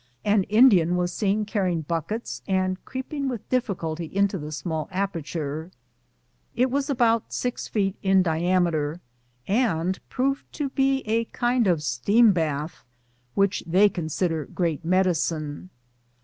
[0.25, 5.69] An Indian was seen carrying buck ets and creeping with difficulty into the small aperture.
[6.55, 8.99] It was about six feet in diameter,
[9.47, 12.83] and proved to be a kind of steam bath,
[13.35, 15.69] which they consider great medicine.